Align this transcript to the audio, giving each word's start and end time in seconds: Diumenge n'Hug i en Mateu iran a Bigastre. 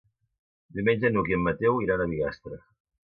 Diumenge 0.77 1.11
n'Hug 1.13 1.29
i 1.33 1.37
en 1.37 1.43
Mateu 1.49 1.77
iran 1.83 2.01
a 2.01 2.09
Bigastre. 2.15 2.59